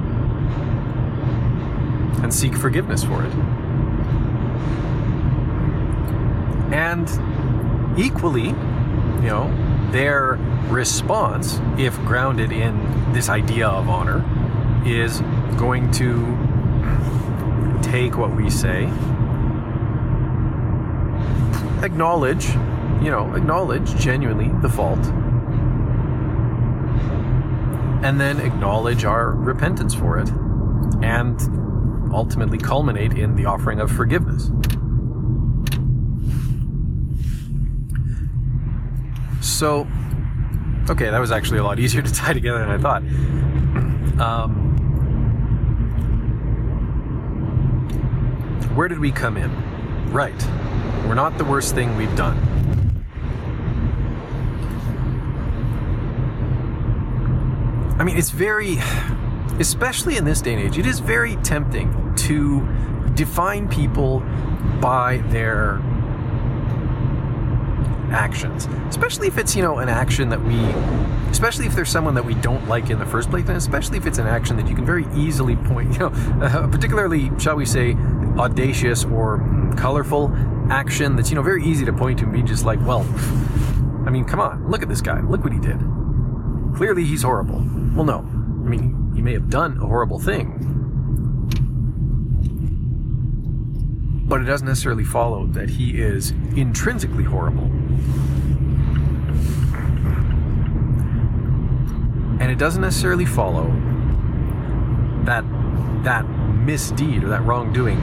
and 2.21 2.33
seek 2.33 2.55
forgiveness 2.55 3.03
for 3.03 3.23
it. 3.23 3.33
And 6.73 7.09
equally, 7.97 8.49
you 8.49 9.27
know, 9.27 9.89
their 9.91 10.37
response, 10.67 11.59
if 11.77 11.97
grounded 11.99 12.51
in 12.51 13.13
this 13.13 13.29
idea 13.29 13.67
of 13.67 13.89
honor, 13.89 14.23
is 14.85 15.21
going 15.57 15.91
to 15.91 16.37
take 17.81 18.17
what 18.17 18.35
we 18.35 18.49
say, 18.49 18.85
acknowledge, 21.83 22.49
you 23.01 23.09
know, 23.09 23.33
acknowledge 23.35 23.95
genuinely 23.95 24.49
the 24.61 24.69
fault, 24.69 24.99
and 28.03 28.19
then 28.19 28.39
acknowledge 28.39 29.03
our 29.05 29.31
repentance 29.31 29.93
for 29.93 30.19
it 30.19 30.29
and 31.01 31.39
ultimately 32.13 32.57
culminate 32.57 33.13
in 33.13 33.35
the 33.35 33.45
offering 33.45 33.79
of 33.79 33.91
forgiveness. 33.91 34.51
So, 39.41 39.87
okay, 40.89 41.09
that 41.09 41.19
was 41.19 41.31
actually 41.31 41.59
a 41.59 41.63
lot 41.63 41.79
easier 41.79 42.01
to 42.01 42.13
tie 42.13 42.33
together 42.33 42.59
than 42.59 42.69
I 42.69 42.77
thought. 42.77 43.03
Um, 44.19 44.75
where 48.75 48.89
did 48.89 48.99
we 48.99 49.13
come 49.13 49.37
in? 49.37 49.49
Right. 50.11 50.35
We're 51.07 51.13
not 51.13 51.37
the 51.37 51.45
worst 51.45 51.73
thing 51.73 51.95
we've 51.95 52.13
done. 52.17 52.37
I 57.99 58.05
mean, 58.05 58.17
it's 58.17 58.29
very, 58.29 58.77
especially 59.59 60.15
in 60.15 60.23
this 60.23 60.41
day 60.41 60.53
and 60.53 60.63
age, 60.63 60.77
it 60.77 60.85
is 60.85 61.01
very 61.01 61.35
tempting 61.37 62.15
to 62.15 62.65
define 63.13 63.67
people 63.67 64.21
by 64.79 65.17
their 65.27 65.81
actions, 68.09 68.67
especially 68.87 69.27
if 69.27 69.37
it's, 69.37 69.53
you 69.53 69.61
know, 69.61 69.79
an 69.79 69.89
action 69.89 70.29
that 70.29 70.41
we, 70.41 70.57
especially 71.29 71.65
if 71.65 71.75
there's 71.75 71.89
someone 71.89 72.13
that 72.15 72.23
we 72.23 72.35
don't 72.35 72.65
like 72.69 72.89
in 72.89 72.99
the 72.99 73.05
first 73.05 73.29
place, 73.29 73.45
and 73.49 73.57
especially 73.57 73.97
if 73.97 74.05
it's 74.05 74.17
an 74.17 74.27
action 74.27 74.55
that 74.55 74.69
you 74.69 74.75
can 74.75 74.85
very 74.85 75.05
easily 75.13 75.57
point, 75.57 75.91
you 75.93 75.99
know, 75.99 76.07
uh, 76.41 76.67
particularly, 76.67 77.29
shall 77.37 77.57
we 77.57 77.65
say, 77.65 77.95
audacious 78.37 79.03
or 79.03 79.39
colorful 79.75 80.31
action 80.69 81.17
that's, 81.17 81.29
you 81.29 81.35
know, 81.35 81.43
very 81.43 81.65
easy 81.65 81.83
to 81.83 81.91
point 81.91 82.19
to 82.19 82.23
and 82.23 82.31
be 82.31 82.43
just 82.43 82.63
like, 82.63 82.79
well, 82.87 83.01
I 84.05 84.09
mean, 84.09 84.23
come 84.23 84.39
on, 84.39 84.71
look 84.71 84.81
at 84.81 84.87
this 84.87 85.01
guy, 85.01 85.19
look 85.19 85.43
what 85.43 85.51
he 85.51 85.59
did. 85.59 85.81
Clearly 86.75 87.03
he's 87.03 87.23
horrible. 87.23 87.63
Well, 87.95 88.05
no. 88.05 88.19
I 88.19 88.69
mean, 88.69 89.11
he 89.15 89.21
may 89.21 89.33
have 89.33 89.49
done 89.49 89.77
a 89.77 89.85
horrible 89.85 90.19
thing. 90.19 90.55
But 94.27 94.41
it 94.41 94.45
doesn't 94.45 94.67
necessarily 94.67 95.03
follow 95.03 95.47
that 95.47 95.69
he 95.69 95.99
is 95.99 96.31
intrinsically 96.55 97.23
horrible. 97.23 97.65
And 102.39 102.51
it 102.51 102.57
doesn't 102.57 102.81
necessarily 102.81 103.25
follow 103.25 103.65
that 105.25 105.43
that 106.03 106.27
misdeed 106.29 107.23
or 107.23 107.29
that 107.29 107.43
wrongdoing 107.43 107.99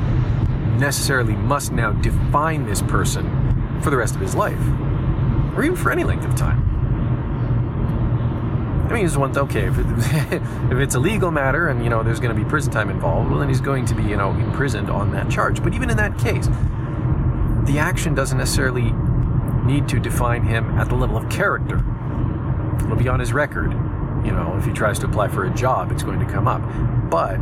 necessarily 0.79 1.35
must 1.35 1.73
now 1.73 1.93
define 1.93 2.67
this 2.67 2.83
person 2.83 3.81
for 3.81 3.91
the 3.91 3.97
rest 3.97 4.15
of 4.15 4.21
his 4.21 4.35
life, 4.35 4.61
or 5.57 5.63
even 5.65 5.77
for 5.77 5.91
any 5.91 6.05
length 6.05 6.27
of 6.27 6.35
time. 6.35 6.66
I 8.87 8.93
mean, 8.93 9.03
he's 9.03 9.19
one. 9.19 9.37
Okay, 9.37 9.67
if, 9.67 9.77
it, 9.79 9.87
if 10.73 10.79
it's 10.79 10.95
a 10.95 11.01
legal 11.01 11.31
matter 11.33 11.69
and 11.69 11.83
you 11.83 11.91
know 11.91 12.03
there's 12.03 12.21
going 12.21 12.35
to 12.35 12.41
be 12.41 12.49
prison 12.49 12.73
time 12.73 12.89
involved, 12.89 13.31
well, 13.31 13.41
then 13.41 13.49
he's 13.49 13.61
going 13.61 13.85
to 13.87 13.95
be 13.95 14.05
you 14.05 14.17
know 14.17 14.31
imprisoned 14.31 14.91
on 14.91 15.11
that 15.13 15.29
charge. 15.29 15.63
But 15.63 15.75
even 15.75 15.91
in 15.91 15.97
that 15.97 16.17
case, 16.19 16.47
the 17.67 17.79
action 17.79 18.15
doesn't 18.15 18.39
necessarily 18.39 18.93
need 19.65 19.89
to 19.89 19.99
define 19.99 20.45
him 20.45 20.79
at 20.79 20.89
the 20.89 20.95
level 20.95 21.17
of 21.17 21.29
character. 21.29 21.85
It'll 22.85 22.97
be 22.97 23.09
on 23.09 23.19
his 23.19 23.33
record. 23.33 23.73
You 24.25 24.33
know, 24.33 24.57
if 24.57 24.65
he 24.65 24.73
tries 24.73 24.99
to 25.01 25.07
apply 25.07 25.29
for 25.29 25.45
a 25.45 25.55
job, 25.55 25.91
it's 25.91 26.03
going 26.03 26.21
to 26.21 26.27
come 26.27 26.47
up. 26.47 26.63
But 27.11 27.39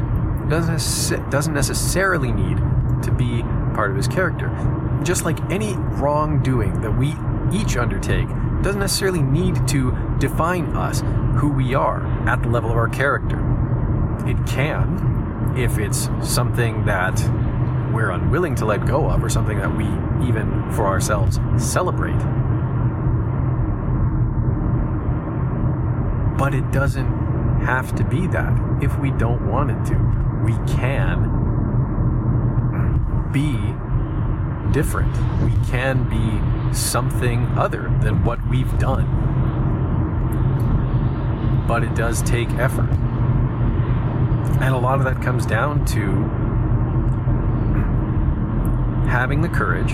doesn't 0.48 1.30
doesn't 1.30 1.54
necessarily 1.54 2.32
need 2.32 2.56
to 3.02 3.12
be 3.12 3.42
part 3.74 3.90
of 3.90 3.96
his 3.96 4.08
character. 4.08 4.50
Just 5.02 5.26
like 5.26 5.38
any 5.50 5.74
wrongdoing 5.74 6.80
that 6.80 6.92
we 6.92 7.14
each 7.52 7.76
undertake 7.76 8.28
doesn't 8.64 8.80
necessarily 8.80 9.22
need 9.22 9.68
to 9.68 9.96
define 10.18 10.74
us, 10.76 11.02
who 11.38 11.52
we 11.52 11.74
are, 11.74 12.04
at 12.26 12.42
the 12.42 12.48
level 12.48 12.70
of 12.70 12.76
our 12.76 12.88
character. 12.88 13.38
It 14.26 14.38
can, 14.46 15.54
if 15.56 15.78
it's 15.78 16.08
something 16.22 16.86
that 16.86 17.20
we're 17.92 18.10
unwilling 18.10 18.54
to 18.56 18.64
let 18.64 18.86
go 18.86 19.08
of, 19.10 19.22
or 19.22 19.28
something 19.28 19.58
that 19.58 19.76
we, 19.76 19.84
even 20.26 20.70
for 20.72 20.86
ourselves, 20.86 21.38
celebrate. 21.58 22.18
But 26.38 26.54
it 26.54 26.72
doesn't 26.72 27.60
have 27.64 27.94
to 27.96 28.04
be 28.04 28.26
that 28.28 28.52
if 28.82 28.98
we 28.98 29.10
don't 29.12 29.46
want 29.48 29.70
it 29.70 29.84
to. 29.92 29.96
We 30.44 30.54
can 30.74 31.30
be 33.30 33.74
different. 34.72 35.14
We 35.42 35.52
can 35.66 36.08
be 36.08 36.40
something 36.72 37.46
other 37.58 37.92
than 38.00 38.24
what 38.24 38.46
we've 38.48 38.78
done. 38.78 39.06
But 41.66 41.82
it 41.82 41.94
does 41.94 42.22
take 42.22 42.48
effort. 42.50 42.90
And 44.60 44.74
a 44.74 44.78
lot 44.78 44.98
of 44.98 45.04
that 45.04 45.22
comes 45.22 45.46
down 45.46 45.84
to 45.86 46.06
having 49.08 49.40
the 49.42 49.48
courage 49.48 49.92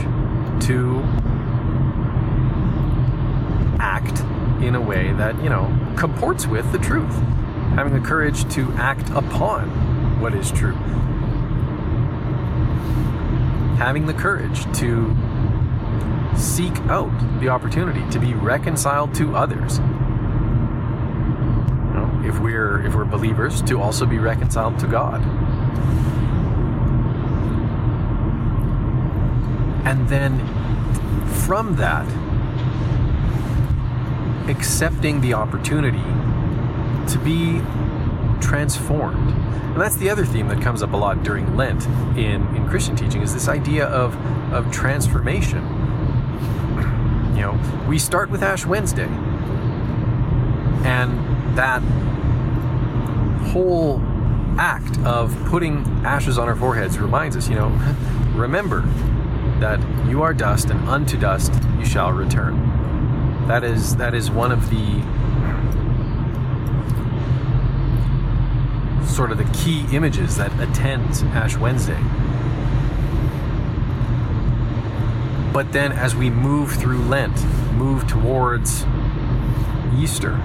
to 0.66 1.02
act 3.78 4.20
in 4.62 4.74
a 4.74 4.80
way 4.80 5.12
that, 5.12 5.42
you 5.42 5.48
know, 5.48 5.74
comports 5.96 6.46
with 6.46 6.70
the 6.72 6.78
truth. 6.78 7.14
Having 7.74 7.94
the 7.94 8.06
courage 8.06 8.48
to 8.54 8.72
act 8.72 9.08
upon 9.10 10.20
what 10.20 10.34
is 10.34 10.50
true 10.50 10.76
having 13.80 14.04
the 14.04 14.12
courage 14.12 14.70
to 14.78 15.16
seek 16.36 16.76
out 16.88 17.10
the 17.40 17.48
opportunity 17.48 18.08
to 18.10 18.18
be 18.18 18.34
reconciled 18.34 19.14
to 19.14 19.34
others. 19.36 19.78
You 19.78 19.84
know, 21.94 22.22
if 22.24 22.38
we're 22.40 22.86
if 22.86 22.94
we're 22.94 23.04
believers, 23.04 23.62
to 23.62 23.80
also 23.80 24.06
be 24.06 24.18
reconciled 24.18 24.78
to 24.80 24.86
God. 24.86 25.22
And 29.86 30.08
then 30.08 30.38
from 31.46 31.76
that, 31.76 32.06
accepting 34.48 35.20
the 35.20 35.34
opportunity 35.34 35.98
to 37.12 37.18
be 37.18 37.60
transformed 38.40 39.34
and 39.70 39.80
that's 39.80 39.96
the 39.96 40.10
other 40.10 40.26
theme 40.26 40.48
that 40.48 40.60
comes 40.60 40.82
up 40.82 40.92
a 40.94 40.96
lot 40.96 41.22
during 41.22 41.56
Lent 41.56 41.86
in, 42.18 42.44
in 42.56 42.68
Christian 42.68 42.96
teaching 42.96 43.22
is 43.22 43.32
this 43.32 43.46
idea 43.46 43.86
of, 43.86 44.16
of 44.52 44.70
transformation. 44.72 45.64
You 47.40 47.46
know, 47.46 47.86
we 47.88 47.98
start 47.98 48.28
with 48.28 48.42
Ash 48.42 48.66
Wednesday, 48.66 49.08
and 50.84 51.56
that 51.56 51.80
whole 53.50 53.98
act 54.58 54.98
of 55.06 55.34
putting 55.46 55.86
ashes 56.04 56.36
on 56.36 56.48
our 56.48 56.54
foreheads 56.54 56.98
reminds 56.98 57.38
us, 57.38 57.48
you 57.48 57.54
know, 57.54 57.68
remember 58.34 58.82
that 59.58 59.80
you 60.06 60.20
are 60.20 60.34
dust 60.34 60.68
and 60.68 60.86
unto 60.86 61.16
dust 61.16 61.50
you 61.78 61.86
shall 61.86 62.12
return. 62.12 63.46
That 63.48 63.64
is 63.64 63.96
that 63.96 64.12
is 64.14 64.30
one 64.30 64.52
of 64.52 64.68
the 64.68 65.00
sort 69.06 69.32
of 69.32 69.38
the 69.38 69.50
key 69.54 69.86
images 69.96 70.36
that 70.36 70.52
attends 70.60 71.22
Ash 71.22 71.56
Wednesday. 71.56 71.96
But 75.60 75.72
then 75.72 75.92
as 75.92 76.16
we 76.16 76.30
move 76.30 76.72
through 76.72 77.02
Lent, 77.02 77.44
move 77.74 78.08
towards 78.08 78.86
Easter, 79.94 80.40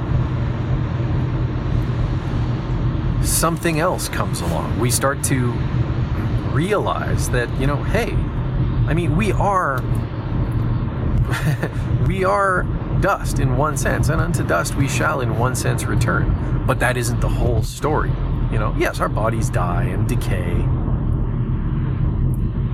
something 3.24 3.80
else 3.80 4.10
comes 4.10 4.42
along. 4.42 4.78
We 4.78 4.92
start 4.92 5.24
to 5.24 5.54
realize 6.52 7.30
that, 7.30 7.50
you 7.58 7.66
know, 7.66 7.78
hey, 7.78 8.12
I 8.90 8.94
mean, 8.94 9.16
we 9.16 9.32
are 9.32 9.82
we 12.08 12.26
are 12.26 12.64
dust 13.00 13.40
in 13.40 13.56
one 13.56 13.78
sense, 13.78 14.10
and 14.10 14.20
unto 14.20 14.46
dust 14.46 14.76
we 14.76 14.90
shall 14.90 15.22
in 15.22 15.40
one 15.40 15.56
sense 15.56 15.86
return. 15.86 16.64
But 16.68 16.82
that 16.82 16.98
isn't 16.98 17.22
the 17.22 17.30
whole 17.30 17.64
story. 17.64 18.12
You 18.52 18.60
know, 18.60 18.76
yes, 18.78 19.00
our 19.00 19.08
bodies 19.08 19.50
die 19.50 19.84
and 19.84 20.10
decay. 20.10 20.56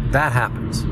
That 0.09 0.31
happens. 0.31 0.87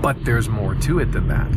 But 0.00 0.24
there's 0.24 0.48
more 0.48 0.74
to 0.76 1.00
it 1.00 1.12
than 1.12 1.28
that. 1.28 1.48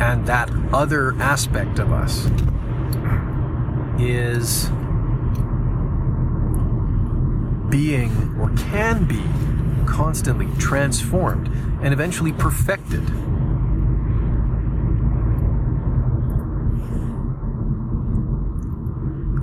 And 0.00 0.26
that 0.26 0.50
other 0.72 1.14
aspect 1.20 1.78
of 1.78 1.92
us 1.92 2.26
is 3.98 4.70
being 7.70 8.36
or 8.38 8.50
can 8.56 9.06
be 9.06 9.22
constantly 9.86 10.48
transformed 10.58 11.48
and 11.82 11.92
eventually 11.92 12.32
perfected. 12.32 13.08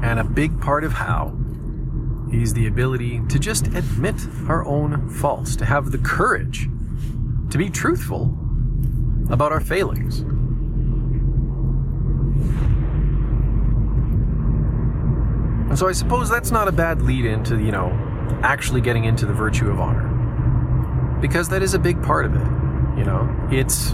And 0.03 0.19
a 0.19 0.23
big 0.23 0.59
part 0.61 0.83
of 0.83 0.93
how 0.93 1.37
is 2.31 2.53
the 2.53 2.67
ability 2.67 3.21
to 3.29 3.39
just 3.39 3.67
admit 3.67 4.15
our 4.47 4.65
own 4.65 5.09
faults, 5.09 5.55
to 5.57 5.65
have 5.65 5.91
the 5.91 5.97
courage 5.97 6.67
to 7.49 7.57
be 7.57 7.69
truthful 7.69 8.37
about 9.29 9.51
our 9.51 9.59
failings. 9.59 10.19
And 15.69 15.77
so 15.77 15.87
I 15.87 15.93
suppose 15.93 16.29
that's 16.29 16.51
not 16.51 16.67
a 16.67 16.71
bad 16.71 17.01
lead 17.01 17.25
into, 17.25 17.57
you 17.59 17.71
know, 17.71 17.89
actually 18.43 18.81
getting 18.81 19.05
into 19.05 19.25
the 19.25 19.33
virtue 19.33 19.69
of 19.69 19.79
honor 19.79 20.11
because 21.21 21.47
that 21.49 21.61
is 21.61 21.73
a 21.73 21.79
big 21.79 22.01
part 22.03 22.25
of 22.25 22.35
it. 22.35 22.47
You 22.97 23.05
know, 23.05 23.47
it's 23.51 23.91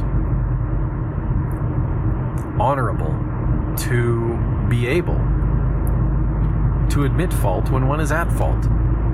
honorable 2.59 3.13
to 3.85 4.67
be 4.69 4.87
able 4.87 5.19
to 6.97 7.03
admit 7.03 7.31
fault 7.31 7.69
when 7.69 7.87
one 7.87 7.99
is 7.99 8.11
at 8.11 8.27
fault, 8.31 8.63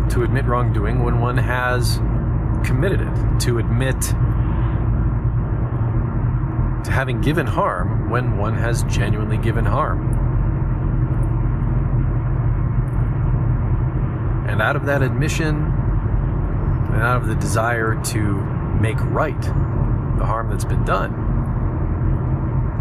to 0.10 0.24
admit 0.24 0.46
wrongdoing 0.46 1.04
when 1.04 1.20
one 1.20 1.36
has 1.36 1.98
committed 2.64 3.02
it, 3.02 3.40
to 3.42 3.60
admit 3.60 4.00
to 6.86 6.90
having 6.90 7.20
given 7.20 7.46
harm 7.46 8.10
when 8.10 8.38
one 8.38 8.54
has 8.54 8.84
genuinely 8.84 9.36
given 9.38 9.66
harm. 9.66 10.18
And 14.48 14.62
out 14.62 14.78
of 14.78 14.86
that 14.86 15.04
admission 15.04 15.58
and 15.58 17.02
out 17.02 17.18
of 17.18 17.28
the 17.28 17.36
desire 17.36 18.02
to 18.02 18.22
make 18.80 18.96
right 19.02 19.42
the 19.42 20.26
harm 20.26 20.50
that's 20.50 20.64
been 20.64 20.86
done, 20.86 21.12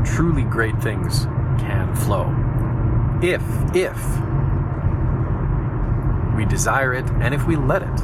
truly 0.05 0.45
great 0.45 0.81
things 0.81 1.25
can 1.59 1.93
flow. 1.97 2.33
If, 3.21 3.43
if 3.75 3.99
we 6.37 6.45
desire 6.45 6.95
it 6.95 7.05
and 7.21 7.35
if 7.35 7.47
we 7.47 7.57
let 7.57 7.83
it. 7.83 8.01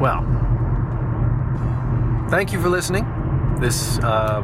Well, 0.00 0.22
thank 2.30 2.52
you 2.52 2.60
for 2.60 2.68
listening. 2.68 3.06
This 3.60 3.98
uh, 3.98 4.42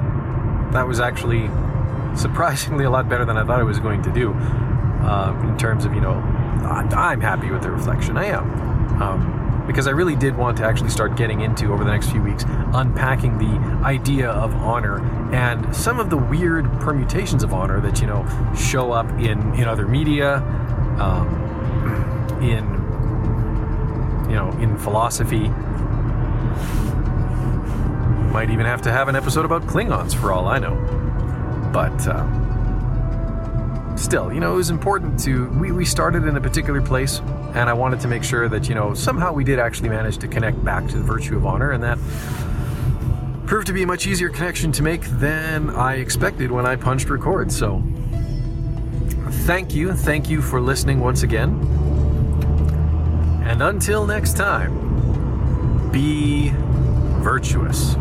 that 0.73 0.87
was 0.87 1.01
actually 1.01 1.51
surprisingly 2.17 2.85
a 2.85 2.91
lot 2.91 3.09
better 3.09 3.25
than 3.25 3.37
I 3.37 3.45
thought 3.45 3.61
it 3.61 3.65
was 3.65 3.81
going 3.81 4.03
to 4.03 4.13
do. 4.13 4.33
Uh, 4.33 5.35
in 5.49 5.57
terms 5.57 5.85
of 5.85 5.95
you 5.95 6.01
know, 6.01 6.13
I'm 6.13 7.21
happy 7.21 7.51
with 7.51 7.63
the 7.63 7.71
reflection. 7.71 8.17
I 8.17 8.27
am. 8.27 9.03
Um, 9.03 9.40
because 9.71 9.87
I 9.87 9.93
really 9.93 10.17
did 10.17 10.37
want 10.37 10.57
to 10.57 10.65
actually 10.65 10.91
start 10.91 11.17
getting 11.17 11.43
into 11.43 11.73
over 11.73 11.85
the 11.85 11.93
next 11.93 12.11
few 12.11 12.21
weeks, 12.21 12.45
unpacking 12.75 13.39
the 13.39 13.85
idea 13.85 14.29
of 14.29 14.53
honor 14.57 14.99
and 15.33 15.75
some 15.75 16.01
of 16.01 16.11
the 16.11 16.17
weird 16.17 16.65
permutations 16.81 17.45
of 17.45 17.55
honor 17.55 17.81
that 17.81 18.01
you 18.01 18.09
know 18.09 18.27
show 18.59 18.91
up 18.91 19.09
in 19.13 19.55
in 19.55 19.69
other 19.69 19.87
media, 19.87 20.39
um, 20.99 21.29
in 22.43 22.65
you 24.29 24.35
know 24.35 24.51
in 24.61 24.77
philosophy. 24.77 25.49
Might 28.33 28.51
even 28.51 28.67
have 28.67 28.83
to 28.83 28.91
have 28.91 29.07
an 29.07 29.15
episode 29.15 29.45
about 29.45 29.63
Klingons 29.63 30.17
for 30.17 30.33
all 30.33 30.49
I 30.49 30.59
know, 30.59 30.75
but. 31.73 32.09
Uh, 32.09 32.40
still, 34.01 34.33
you 34.33 34.41
know, 34.41 34.53
it 34.53 34.57
was 34.57 34.71
important 34.71 35.21
to. 35.21 35.49
We, 35.51 35.73
we 35.73 35.85
started 35.85 36.25
in 36.25 36.37
a 36.37 36.41
particular 36.41 36.81
place, 36.81 37.21
and 37.55 37.69
I 37.69 37.73
wanted 37.73 38.01
to 38.01 38.09
make 38.09 38.25
sure 38.25 38.49
that, 38.49 38.69
you 38.69 38.75
know, 38.75 38.95
somehow 38.95 39.33
we 39.33 39.45
did 39.45 39.59
actually 39.59 39.91
manage 39.91 40.19
to 40.19 40.29
connect 40.29 40.65
back 40.65 40.89
to 40.89 40.97
the 40.97 41.03
virtue 41.03 41.37
of 41.37 41.47
honor, 41.47 41.73
and 41.73 41.83
that 41.83 41.99
proved 43.47 43.67
to 43.67 43.73
be 43.73 43.83
a 43.83 43.87
much 43.87 44.07
easier 44.07 44.29
connection 44.29 44.73
to 44.73 44.83
make 44.83 45.03
than 45.03 45.71
I 45.71 45.97
expected 45.97 46.51
when 46.51 46.67
I 46.67 46.77
punched 46.77 47.11
record. 47.11 47.53
So, 47.53 47.83
thank 49.45 49.75
you. 49.75 49.93
Thank 49.93 50.31
you 50.31 50.41
for 50.41 50.61
listening 50.61 51.01
once 51.01 51.23
again. 51.23 51.61
And 53.45 53.63
until 53.63 54.07
next 54.07 54.37
time, 54.37 55.91
be 55.91 56.53
virtuous. 57.21 57.97